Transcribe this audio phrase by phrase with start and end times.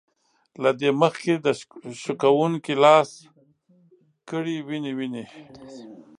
[0.63, 1.47] له دې مخکې د
[2.01, 3.09] شکوونکي لاس
[4.29, 5.25] کړي وينې وينې